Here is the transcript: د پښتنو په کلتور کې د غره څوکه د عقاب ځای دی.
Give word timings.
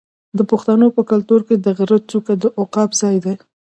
د 0.37 0.39
پښتنو 0.51 0.87
په 0.95 1.01
کلتور 1.11 1.41
کې 1.47 1.55
د 1.65 1.67
غره 1.77 1.97
څوکه 2.09 2.33
د 2.41 2.43
عقاب 2.61 2.89
ځای 3.01 3.17
دی. 3.25 3.35